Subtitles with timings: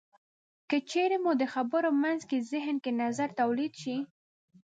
[0.69, 3.97] که چېرې مو د خبرو په منځ کې زهن کې نظر تولید شي.